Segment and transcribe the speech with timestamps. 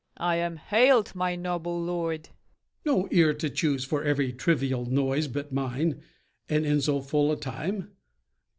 [0.17, 2.29] I am hailed, my noble lord.
[2.87, 2.97] MORE.
[3.03, 6.01] No ear to choose for every trivial noise but mine,
[6.49, 7.91] and in so full a time?